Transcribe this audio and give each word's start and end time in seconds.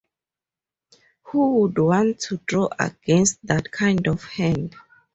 Who 1.25 1.59
would 1.59 1.77
want 1.77 2.21
to 2.21 2.37
draw 2.47 2.69
against 2.79 3.37
that 3.45 3.71
kind 3.71 4.07
of 4.07 4.23
hand? 4.23 4.75